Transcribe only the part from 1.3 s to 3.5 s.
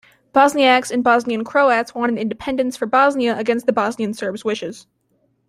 Croats wanted independence for Bosnia